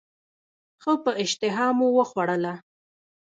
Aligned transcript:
ښه 0.81 0.93
په 1.03 1.11
اشتهامو 1.23 1.87
وخوړله. 1.97 2.53